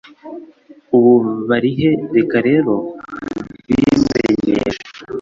[0.95, 1.11] ubu
[1.49, 2.73] barihe Reka rero
[3.63, 4.81] mbimenyeshe